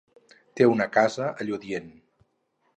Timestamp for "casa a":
0.95-1.47